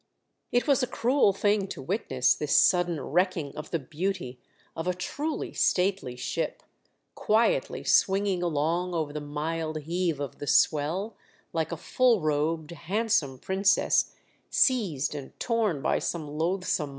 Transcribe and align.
It 0.51 0.65
was 0.67 0.81
a 0.81 0.87
cruel 0.87 1.31
thing 1.31 1.67
to 1.67 1.79
witness, 1.79 2.33
this 2.33 2.57
sudden 2.57 2.99
wrecking 2.99 3.55
of 3.55 3.69
the 3.69 3.77
beauty 3.77 4.39
of 4.75 4.87
a 4.87 4.95
truly 4.95 5.53
stately 5.53 6.15
ship, 6.15 6.63
quietly 7.13 7.83
swinging 7.83 8.41
along 8.41 8.95
over 8.95 9.13
the 9.13 9.21
mild 9.21 9.81
heave 9.81 10.19
of 10.19 10.39
the 10.39 10.47
swell, 10.47 11.15
like 11.53 11.71
a 11.71 11.77
full 11.77 12.19
robed, 12.21 12.71
handsome 12.71 13.37
princess 13.37 14.15
seized 14.49 15.13
and 15.13 15.39
torn 15.39 15.83
by 15.83 15.99
some 15.99 16.27
loathsome 16.35 16.39
36 16.55 16.77
THE 16.77 16.81
DEATH 16.81 16.87
SHIP. 16.87 16.89